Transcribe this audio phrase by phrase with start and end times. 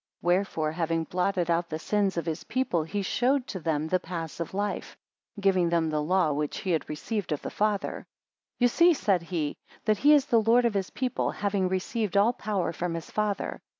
[0.23, 4.39] Wherefore having blotted out the sins of his people, he showed to them the paths
[4.39, 4.97] of life,
[5.39, 8.07] giving them the law which he had received of the Father.
[8.59, 12.17] 53 You see, said he, that he is the Lord of his people, having received
[12.17, 13.61] all power from his Father.